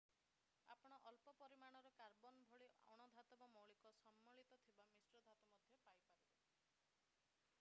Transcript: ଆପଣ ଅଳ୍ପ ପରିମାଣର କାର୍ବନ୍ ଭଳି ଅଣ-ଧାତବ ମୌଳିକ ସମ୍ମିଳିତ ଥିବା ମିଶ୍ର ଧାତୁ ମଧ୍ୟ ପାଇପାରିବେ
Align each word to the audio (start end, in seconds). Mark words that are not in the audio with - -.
ଆପଣ 0.75 0.95
ଅଳ୍ପ 1.09 1.33
ପରିମାଣର 1.41 1.91
କାର୍ବନ୍ 1.97 2.39
ଭଳି 2.53 2.69
ଅଣ-ଧାତବ 2.95 3.49
ମୌଳିକ 3.57 3.93
ସମ୍ମିଳିତ 3.99 4.59
ଥିବା 4.63 4.85
ମିଶ୍ର 4.95 5.21
ଧାତୁ 5.29 5.51
ମଧ୍ୟ 5.59 5.83
ପାଇପାରିବେ 5.83 6.39